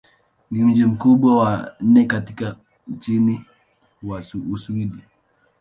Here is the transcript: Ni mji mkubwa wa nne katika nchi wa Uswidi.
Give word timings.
Ni 0.51 0.63
mji 0.63 0.85
mkubwa 0.85 1.37
wa 1.37 1.75
nne 1.81 2.05
katika 2.05 2.55
nchi 2.87 3.43
wa 4.03 4.23
Uswidi. 4.51 5.01